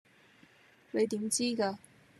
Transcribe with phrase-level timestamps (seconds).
[0.89, 1.77] 你點知架?